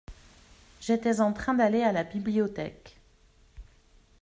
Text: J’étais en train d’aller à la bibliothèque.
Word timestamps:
J’étais 0.79 1.19
en 1.21 1.31
train 1.31 1.53
d’aller 1.53 1.83
à 1.83 1.91
la 1.91 2.03
bibliothèque. 2.03 2.97